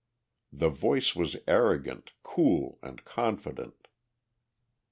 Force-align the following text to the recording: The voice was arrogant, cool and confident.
The 0.51 0.69
voice 0.69 1.15
was 1.15 1.37
arrogant, 1.47 2.09
cool 2.23 2.79
and 2.81 3.05
confident. 3.05 3.87